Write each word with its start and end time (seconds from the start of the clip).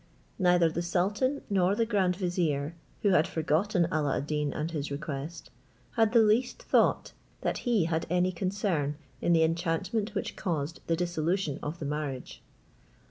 Neither 0.39 0.67
the 0.67 0.81
sultan 0.81 1.43
nor 1.47 1.75
the 1.75 1.85
grand 1.85 2.15
vizier, 2.15 2.73
who 3.03 3.09
had 3.09 3.27
forgotten 3.27 3.87
Alla 3.91 4.17
ad 4.17 4.25
Deen 4.25 4.51
and 4.51 4.71
his 4.71 4.89
request, 4.89 5.51
had 5.91 6.11
the 6.11 6.23
least 6.23 6.63
thought 6.63 7.11
that 7.41 7.59
he 7.69 7.85
had 7.85 8.07
any 8.09 8.31
concern 8.31 8.97
in 9.21 9.31
the 9.33 9.43
enchantment 9.43 10.15
which 10.15 10.35
caused 10.35 10.79
the 10.87 10.95
dissolution 10.95 11.59
of 11.61 11.77
the 11.77 11.85
marriage. 11.85 12.41